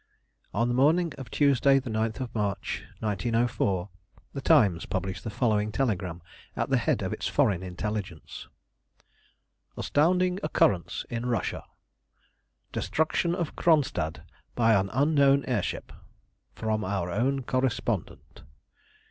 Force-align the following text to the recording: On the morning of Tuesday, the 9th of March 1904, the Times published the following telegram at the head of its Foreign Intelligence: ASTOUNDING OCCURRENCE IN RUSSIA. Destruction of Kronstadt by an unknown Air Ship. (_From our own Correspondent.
On 0.51 0.67
the 0.67 0.73
morning 0.73 1.13
of 1.19 1.29
Tuesday, 1.29 1.77
the 1.77 1.91
9th 1.91 2.19
of 2.21 2.33
March 2.33 2.83
1904, 3.01 3.87
the 4.33 4.41
Times 4.41 4.87
published 4.87 5.23
the 5.23 5.29
following 5.29 5.71
telegram 5.71 6.23
at 6.55 6.71
the 6.71 6.77
head 6.77 7.03
of 7.03 7.13
its 7.13 7.27
Foreign 7.27 7.61
Intelligence: 7.61 8.47
ASTOUNDING 9.77 10.39
OCCURRENCE 10.41 11.05
IN 11.11 11.27
RUSSIA. 11.27 11.63
Destruction 12.71 13.35
of 13.35 13.55
Kronstadt 13.55 14.21
by 14.55 14.73
an 14.73 14.89
unknown 14.91 15.45
Air 15.45 15.61
Ship. 15.61 15.91
(_From 16.57 16.83
our 16.83 17.11
own 17.11 17.43
Correspondent. 17.43 18.41